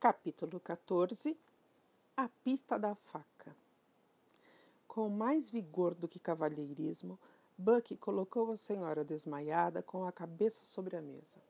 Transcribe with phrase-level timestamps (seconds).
[0.00, 1.38] Capítulo 14
[2.16, 3.54] A pista da faca
[4.88, 7.16] Com mais vigor do que cavalheirismo,
[7.56, 11.40] Buck colocou a senhora desmaiada com a cabeça sobre a mesa.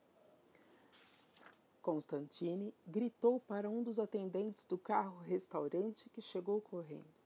[1.80, 7.25] Constantine gritou para um dos atendentes do carro-restaurante que chegou correndo.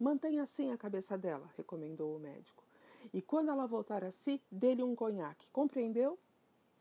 [0.00, 2.64] Mantenha assim a cabeça dela, recomendou o médico.
[3.12, 5.50] E quando ela voltar a si, dê-lhe um conhaque.
[5.50, 6.18] Compreendeu?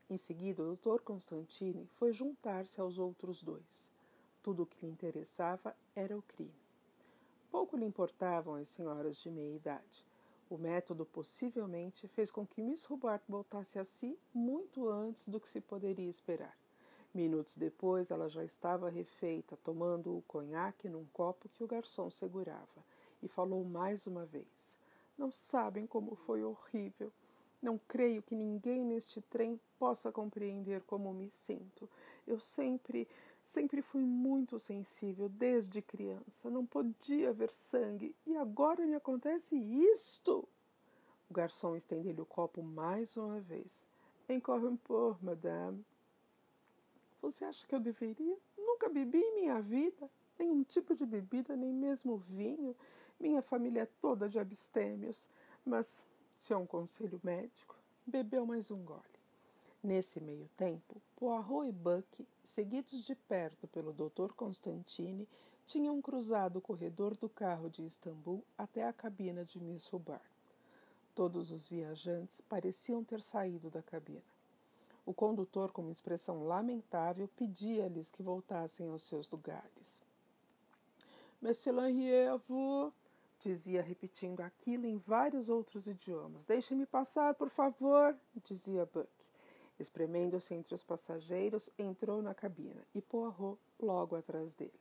[0.09, 3.91] Em seguida, o doutor Constantine foi juntar-se aos outros dois.
[4.41, 6.55] Tudo o que lhe interessava era o crime.
[7.51, 10.05] Pouco lhe importavam as senhoras de meia idade.
[10.49, 15.49] O método possivelmente fez com que Miss Hubbard voltasse a si muito antes do que
[15.49, 16.57] se poderia esperar.
[17.13, 22.85] Minutos depois, ela já estava refeita, tomando o conhaque num copo que o garçom segurava,
[23.21, 24.77] e falou mais uma vez:
[25.17, 27.11] Não sabem como foi horrível.
[27.61, 31.89] Não creio que ninguém neste trem possa compreender como me sinto.
[32.25, 33.05] Eu sempre,
[33.43, 36.49] sempre fui muito sensível desde criança.
[36.49, 40.47] Não podia ver sangue e agora me acontece isto.
[41.29, 43.85] O garçom estendeu-lhe o copo mais uma vez.
[44.29, 45.83] Encore un peu, madame.
[47.21, 48.37] Você acha que eu deveria?
[48.57, 52.75] Nunca bebi em minha vida, nenhum tipo de bebida, nem mesmo vinho.
[53.19, 55.29] Minha família é toda de abstêmios.
[55.65, 56.05] Mas,
[56.37, 57.75] se é um conselho médico,
[58.07, 59.03] bebeu mais um gole.
[59.83, 64.33] Nesse meio tempo, Poirot e Buck, seguidos de perto pelo Dr.
[64.33, 65.27] Constantine,
[65.65, 70.23] tinham cruzado o corredor do carro de Istambul até a cabina de Miss Hubbard.
[71.13, 74.23] Todos os viajantes pareciam ter saído da cabina.
[75.05, 80.08] O condutor, com uma expressão lamentável, pedia-lhes que voltassem aos seus lugares.
[81.41, 82.91] Monsieur Lanrier, vous,
[83.39, 86.43] dizia repetindo aquilo em vários outros idiomas.
[86.43, 88.13] Deixe-me passar, por favor,
[88.43, 89.09] dizia Buck.
[89.79, 94.73] Espremendo-se entre os passageiros, entrou na cabina e Poirot logo atrás dele.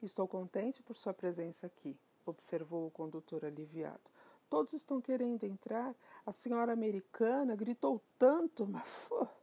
[0.00, 4.00] Estou contente por sua presença aqui, observou o condutor aliviado.
[4.48, 5.94] Todos estão querendo entrar.
[6.24, 9.10] A senhora americana gritou tanto, mas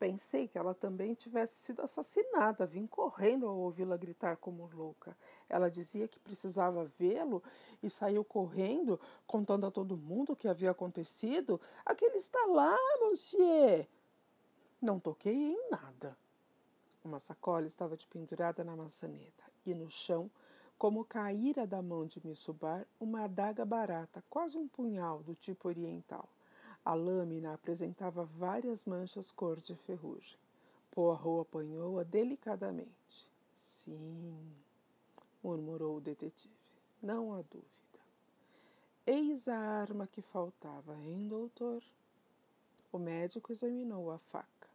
[0.00, 2.66] pensei que ela também tivesse sido assassinada.
[2.66, 5.14] Vim correndo ao ouvi-la gritar como louca.
[5.46, 7.42] Ela dizia que precisava vê-lo
[7.82, 11.60] e saiu correndo, contando a todo mundo o que havia acontecido.
[11.84, 13.86] Aquele está lá, monsieur.
[14.80, 16.16] Não toquei em nada.
[17.04, 20.30] Uma sacola estava de pendurada na maçaneta e no chão
[20.78, 26.26] como caíra da mão de Missubar uma adaga barata, quase um punhal do tipo oriental.
[26.84, 30.38] A lâmina apresentava várias manchas cor de ferrugem.
[30.90, 33.28] Poirot apanhou-a delicadamente.
[33.56, 34.52] Sim,
[35.42, 36.54] murmurou o detetive.
[37.02, 37.68] Não há dúvida.
[39.06, 41.82] Eis a arma que faltava, hein, doutor?
[42.92, 44.68] O médico examinou a faca.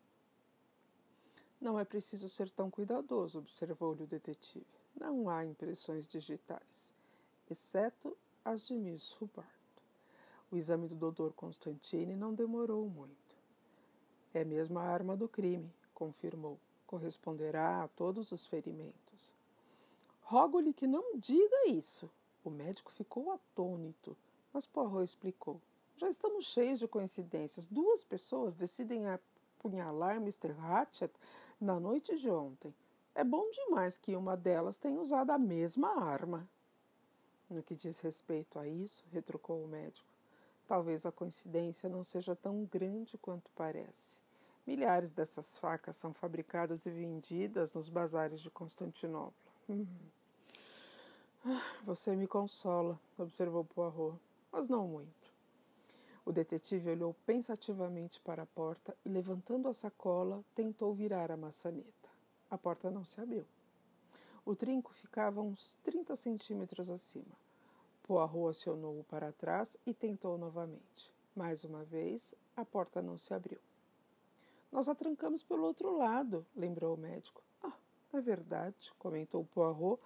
[1.60, 6.94] Não é preciso ser tão cuidadoso, observou-lhe o detetive não há impressões digitais,
[7.50, 9.55] exceto as de Miss Hubbard.
[10.52, 11.32] O exame do Dr.
[11.36, 13.36] Constantine não demorou muito.
[14.34, 16.60] É mesmo a arma do crime, confirmou.
[16.86, 19.34] Corresponderá a todos os ferimentos.
[20.22, 22.10] Rogo-lhe que não diga isso.
[22.44, 24.16] O médico ficou atônito,
[24.54, 25.60] mas Poirot explicou.
[25.98, 27.66] Já estamos cheios de coincidências.
[27.68, 30.52] Duas pessoas decidem apunhalar Mr.
[30.60, 31.14] Hatchet
[31.60, 32.74] na noite de ontem.
[33.14, 36.48] É bom demais que uma delas tenha usado a mesma arma.
[37.50, 40.08] No que diz respeito a isso, retrucou o médico,
[40.68, 44.20] talvez a coincidência não seja tão grande quanto parece.
[44.66, 49.52] Milhares dessas facas são fabricadas e vendidas nos bazares de Constantinopla.
[49.70, 49.86] Hum.
[51.46, 54.18] Ah, você me consola, observou Poirot,
[54.52, 55.34] mas não muito.
[56.26, 62.10] O detetive olhou pensativamente para a porta e, levantando a sacola, tentou virar a maçaneta.
[62.50, 63.46] A porta não se abriu.
[64.44, 67.45] O trinco ficava uns 30 centímetros acima.
[68.06, 71.12] Poirot acionou-o para trás e tentou novamente.
[71.36, 73.60] Mais uma vez, a porta não se abriu.
[74.72, 77.42] Nós a trancamos pelo outro lado, lembrou o médico.
[77.64, 77.74] Ah,
[78.14, 80.00] é verdade, comentou Poirot,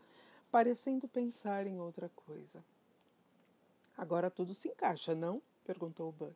[0.50, 2.64] parecendo pensar em outra coisa.
[3.98, 5.42] Agora tudo se encaixa, não?
[5.66, 6.34] perguntou Buck.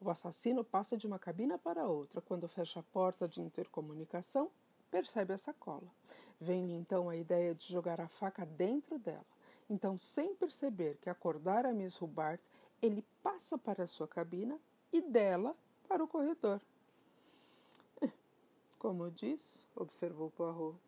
[0.00, 2.20] O assassino passa de uma cabina para outra.
[2.20, 4.50] Quando fecha a porta de intercomunicação,
[4.90, 5.88] percebe a sacola.
[6.40, 9.24] Vem-lhe então a ideia de jogar a faca dentro dela.
[9.68, 12.42] Então, sem perceber que acordara Miss Hubbard,
[12.80, 14.58] ele passa para a sua cabina
[14.92, 15.54] e dela
[15.86, 16.60] para o corredor.
[18.78, 20.78] Como diz, observou Poirot,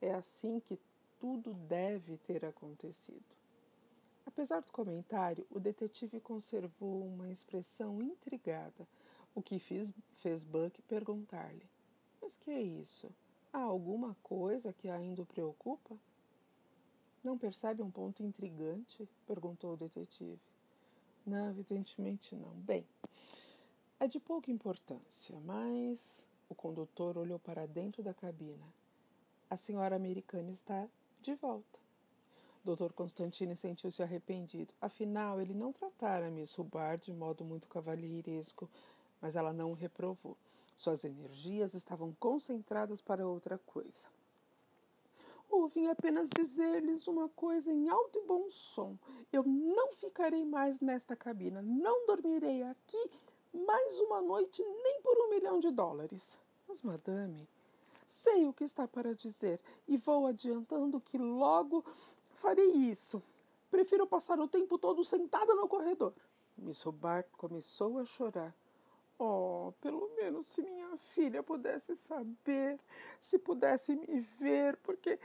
[0.00, 0.78] é assim que
[1.18, 3.24] tudo deve ter acontecido.
[4.24, 8.86] Apesar do comentário, o detetive conservou uma expressão intrigada,
[9.34, 11.66] o que fez, fez Buck perguntar-lhe:
[12.20, 13.08] Mas que é isso?
[13.52, 15.96] Há alguma coisa que ainda o preocupa?
[17.26, 19.08] Não percebe um ponto intrigante?
[19.26, 20.38] perguntou o detetive.
[21.26, 22.50] Não, evidentemente não.
[22.50, 22.86] Bem,
[23.98, 26.24] é de pouca importância, mas.
[26.48, 28.64] O condutor olhou para dentro da cabina.
[29.50, 30.86] A senhora americana está
[31.20, 31.80] de volta.
[32.64, 32.92] Dr.
[32.92, 34.72] Constantine sentiu-se arrependido.
[34.80, 38.70] Afinal, ele não tratara Miss Hubbard de modo muito cavalheiresco,
[39.20, 40.36] mas ela não o reprovou.
[40.76, 44.06] Suas energias estavam concentradas para outra coisa.
[45.50, 48.96] Ou vim apenas dizer-lhes uma coisa em alto e bom som.
[49.32, 53.10] Eu não ficarei mais nesta cabina, não dormirei aqui
[53.52, 56.38] mais uma noite nem por um milhão de dólares.
[56.68, 57.48] Mas, madame,
[58.06, 61.84] sei o que está para dizer e vou adiantando que logo
[62.34, 63.22] farei isso.
[63.70, 66.12] Prefiro passar o tempo todo sentada no corredor.
[66.56, 68.54] Miss Hobart começou a chorar.
[69.18, 72.78] Oh, pelo menos se minha filha pudesse saber,
[73.20, 75.18] se pudesse me ver, porque.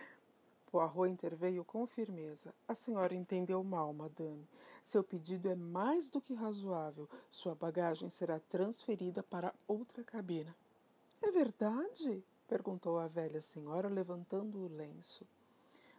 [0.71, 2.53] Poirot interveio com firmeza.
[2.65, 4.47] A senhora entendeu mal, madame.
[4.81, 7.09] Seu pedido é mais do que razoável.
[7.29, 10.55] Sua bagagem será transferida para outra cabina.
[11.21, 12.23] É verdade?
[12.47, 15.25] perguntou a velha senhora, levantando o lenço.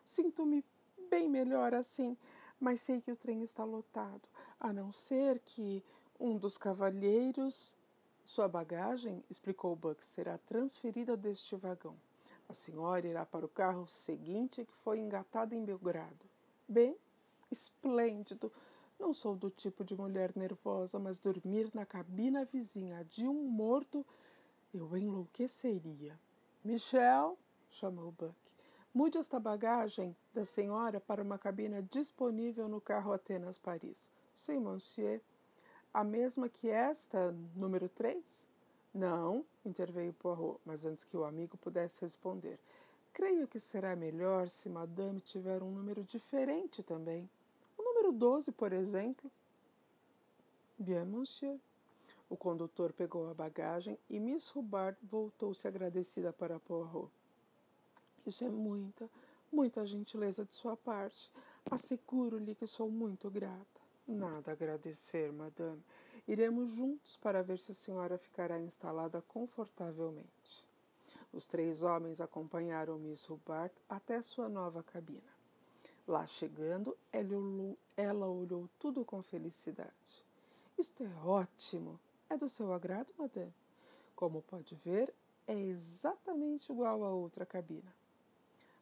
[0.04, 0.64] Sinto-me
[1.10, 2.16] bem melhor assim,
[2.58, 4.22] mas sei que o trem está lotado,
[4.58, 5.82] a não ser que
[6.18, 7.74] um dos cavalheiros
[8.24, 11.96] sua bagagem, explicou Buck, será transferida deste vagão.
[12.48, 16.26] A senhora irá para o carro seguinte que foi engatado em Belgrado.
[16.68, 16.96] Bem,
[17.50, 18.52] esplêndido.
[18.98, 24.06] Não sou do tipo de mulher nervosa, mas dormir na cabina vizinha de um morto
[24.72, 26.18] eu enlouqueceria.
[26.64, 27.36] Michel,
[27.70, 28.34] chamou Buck,
[28.94, 34.08] mude esta bagagem da senhora para uma cabina disponível no carro Atenas Paris.
[34.34, 35.20] Sim, monsieur.
[35.94, 38.46] A mesma que esta, número 3?
[38.94, 42.58] Não, interveio Poirot, mas antes que o amigo pudesse responder.
[43.12, 47.28] Creio que será melhor se Madame tiver um número diferente também.
[47.76, 49.30] O número 12, por exemplo.
[50.78, 51.60] Bien, monsieur.
[52.30, 57.10] O condutor pegou a bagagem e Miss Hubbard voltou-se agradecida para Poirot.
[58.26, 59.10] Isso é muita,
[59.52, 61.30] muita gentileza de sua parte.
[61.70, 63.81] Asseguro-lhe que sou muito grata.
[64.06, 65.82] Nada a agradecer, madame.
[66.26, 70.66] Iremos juntos para ver se a senhora ficará instalada confortavelmente.
[71.32, 75.32] Os três homens acompanharam Miss Hubbard até sua nova cabina.
[76.06, 76.96] Lá chegando,
[77.96, 80.24] ela olhou, tudo com felicidade.
[80.78, 81.98] Isto é ótimo!
[82.28, 83.52] É do seu agrado, madame?
[84.16, 85.12] Como pode ver,
[85.46, 87.94] é exatamente igual à outra cabina.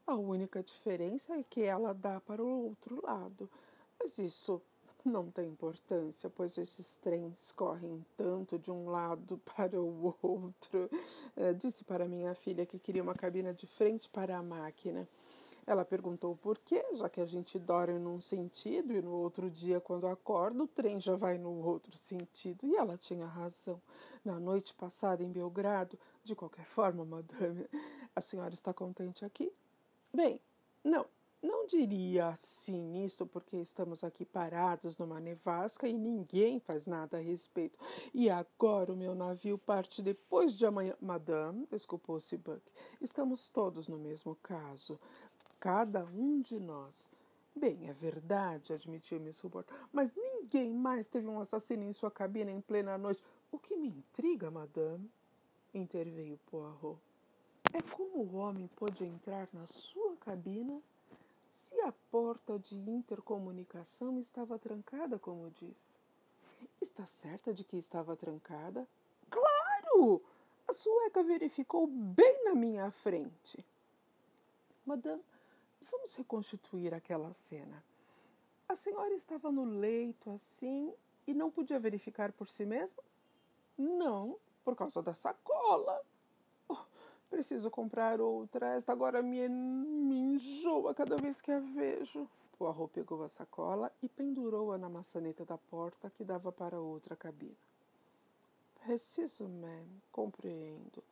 [0.07, 3.49] A única diferença é que ela dá para o outro lado,
[3.99, 4.61] mas isso
[5.09, 10.91] não tem importância, pois esses trens correm tanto de um lado para o outro.
[11.37, 15.09] É, disse para minha filha que queria uma cabina de frente para a máquina.
[15.67, 19.81] Ela perguntou por quê, já que a gente dorme num sentido e no outro dia,
[19.81, 22.67] quando acorda, o trem já vai no outro sentido.
[22.67, 23.81] E ela tinha razão.
[24.25, 27.69] Na noite passada em Belgrado, de qualquer forma, madame,
[28.17, 29.53] a senhora está contente aqui?
[30.13, 30.41] Bem,
[30.83, 31.07] não,
[31.43, 37.21] não diria assim isto porque estamos aqui parados numa nevasca e ninguém faz nada a
[37.21, 37.79] respeito.
[38.13, 40.95] E agora o meu navio parte depois de amanhã.
[41.01, 42.63] Madame, desculpou-se Buck,
[43.01, 45.01] estamos todos no mesmo caso.
[45.59, 47.11] Cada um de nós.
[47.55, 52.51] Bem, é verdade, admitiu Miss Hubbard, mas ninguém mais teve um assassino em sua cabina
[52.51, 53.23] em plena noite.
[53.51, 55.11] O que me intriga, madame,
[55.75, 56.99] interveio Poirot,
[57.73, 60.81] é como o homem pôde entrar na sua cabina
[61.51, 65.97] se a porta de intercomunicação estava trancada, como diz.
[66.81, 68.89] Está certa de que estava trancada?
[69.29, 70.23] Claro!
[70.69, 73.65] A sueca verificou bem na minha frente.
[74.87, 75.23] Madame,
[75.83, 77.83] vamos reconstituir aquela cena.
[78.69, 80.95] A senhora estava no leito assim
[81.27, 83.03] e não podia verificar por si mesma?
[83.77, 86.01] Não, por causa da sacola.
[87.31, 88.75] Preciso comprar outra.
[88.75, 92.29] Esta agora me, me enjoa cada vez que a vejo.
[92.59, 97.57] Poirot pegou a sacola e pendurou-a na maçaneta da porta que dava para outra cabina.
[98.85, 99.87] Preciso, ma'am.
[100.11, 101.03] Compreendo.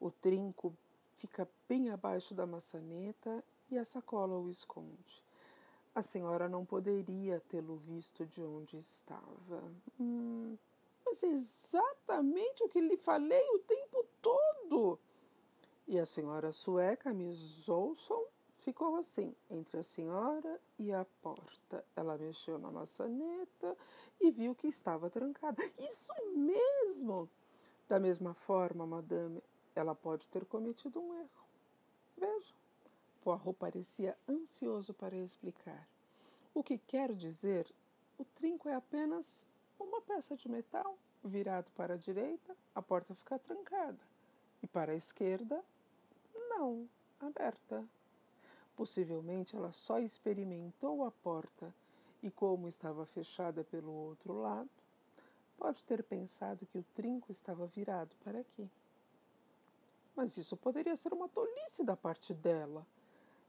[0.00, 0.72] O trinco
[1.16, 5.22] fica bem abaixo da maçaneta e a sacola o esconde.
[5.94, 9.62] A senhora não poderia tê-lo visto de onde estava.
[9.98, 10.56] Hum,
[11.04, 14.98] mas é exatamente o que lhe falei o tempo todo.
[15.88, 18.24] E a senhora sueca, Miss Olson,
[18.58, 21.84] ficou assim, entre a senhora e a porta.
[21.94, 23.76] Ela mexeu na maçaneta
[24.20, 25.62] e viu que estava trancada.
[25.78, 27.28] Isso mesmo!
[27.88, 29.40] Da mesma forma, madame,
[29.74, 31.46] ela pode ter cometido um erro.
[32.16, 32.54] Veja.
[33.22, 35.88] Poirot parecia ansioso para explicar.
[36.54, 37.72] O que quero dizer,
[38.18, 39.46] o trinco é apenas
[39.78, 43.98] uma peça de metal virado para a direita, a porta fica trancada,
[44.62, 45.62] e para a esquerda,
[46.36, 46.88] não,
[47.20, 47.84] aberta.
[48.76, 51.72] Possivelmente ela só experimentou a porta
[52.22, 54.68] e, como estava fechada pelo outro lado,
[55.56, 58.68] pode ter pensado que o trinco estava virado para aqui.
[60.14, 62.86] Mas isso poderia ser uma tolice da parte dela.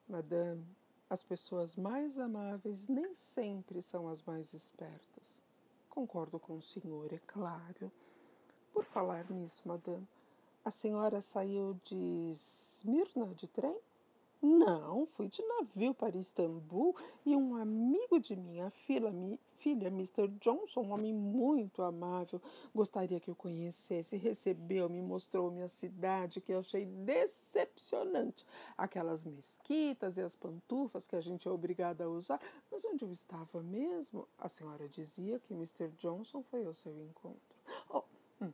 [0.08, 0.66] Madame,
[1.10, 5.42] as pessoas mais amáveis nem sempre são as mais espertas.
[5.90, 7.92] Concordo com o senhor, é claro.
[8.74, 10.08] Por falar nisso, madame,
[10.68, 13.74] a senhora saiu de Smirna de trem?
[14.42, 16.94] Não, fui de navio para Istambul
[17.26, 20.28] e um amigo de minha filha, mi, filha, Mr.
[20.42, 22.42] Johnson, um homem muito amável,
[22.76, 28.46] gostaria que eu conhecesse, recebeu-me, mostrou-me a cidade que eu achei decepcionante.
[28.78, 32.42] Aquelas mesquitas e as pantufas que a gente é obrigada a usar.
[32.70, 34.28] Mas onde eu estava mesmo?
[34.38, 35.88] A senhora dizia que Mr.
[35.98, 37.56] Johnson foi ao seu encontro.
[37.90, 38.04] Oh,
[38.42, 38.52] hum,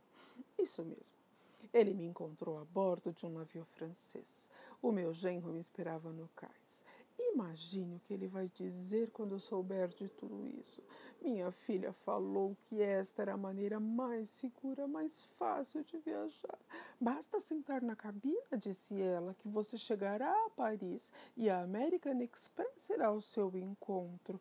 [0.56, 1.23] isso mesmo.
[1.72, 4.50] Ele me encontrou a bordo de um navio francês.
[4.82, 6.84] O meu genro me esperava no cais.
[7.18, 10.82] Imagine o que ele vai dizer quando souber de tudo isso.
[11.20, 16.58] Minha filha falou que esta era a maneira mais segura, mais fácil de viajar.
[17.00, 22.70] Basta sentar na cabina, disse ela, que você chegará a Paris e a American Express
[22.76, 24.40] será o seu encontro.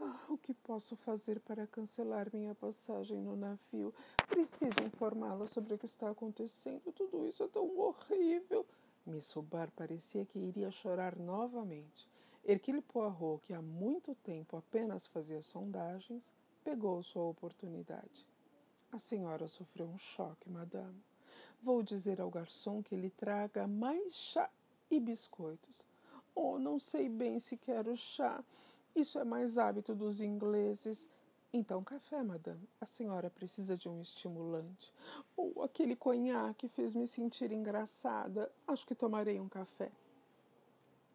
[0.00, 3.94] Ah, o que posso fazer para cancelar minha passagem no navio?
[4.28, 6.92] Preciso informá-la sobre o que está acontecendo.
[6.92, 8.66] Tudo isso é tão horrível.
[9.06, 12.08] Miss Hubbard parecia que iria chorar novamente.
[12.44, 18.26] Hercule Poirot, que há muito tempo apenas fazia sondagens, pegou sua oportunidade.
[18.90, 21.02] A senhora sofreu um choque, madame.
[21.62, 24.50] Vou dizer ao garçom que lhe traga mais chá
[24.90, 25.86] e biscoitos.
[26.34, 28.44] Oh, não sei bem se quero chá.
[28.94, 31.10] Isso é mais hábito dos ingleses.
[31.52, 32.68] Então, café, madame.
[32.80, 34.92] A senhora precisa de um estimulante.
[35.36, 38.50] Ou oh, aquele conhaque fez me sentir engraçada.
[38.66, 39.90] Acho que tomarei um café.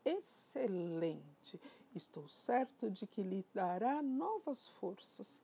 [0.05, 1.59] Excelente.
[1.95, 5.41] Estou certo de que lhe dará novas forças.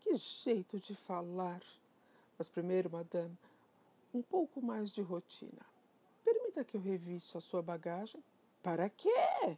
[0.00, 1.62] Que jeito de falar.
[2.36, 3.36] Mas primeiro, madame,
[4.12, 5.64] um pouco mais de rotina.
[6.24, 8.22] Permita que eu reviste a sua bagagem.
[8.62, 9.56] Para quê?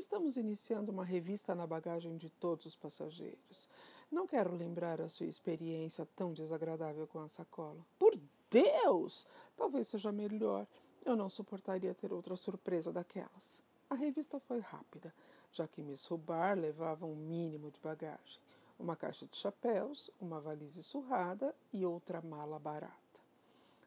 [0.00, 3.68] Estamos iniciando uma revista na bagagem de todos os passageiros.
[4.10, 7.84] Não quero lembrar a sua experiência tão desagradável com a sacola.
[7.98, 8.18] Por
[8.50, 9.26] Deus!
[9.54, 10.66] Talvez seja melhor.
[11.04, 13.60] Eu não suportaria ter outra surpresa daquelas.
[13.90, 15.12] A revista foi rápida,
[15.52, 18.40] já que Miss Rubar levava um mínimo de bagagem:
[18.78, 22.96] uma caixa de chapéus, uma valise surrada e outra mala barata.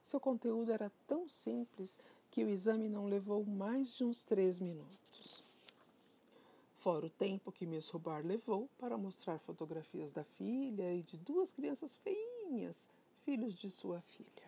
[0.04, 1.98] Seu conteúdo era tão simples
[2.30, 5.44] que o exame não levou mais de uns três minutos
[6.84, 11.54] fora o tempo que Miss Rubar levou para mostrar fotografias da filha e de duas
[11.54, 12.90] crianças feinhas,
[13.24, 14.43] filhos de sua filha.